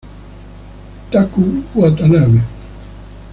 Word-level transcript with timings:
Taku 1.11 1.43
Watanabe 1.79 2.41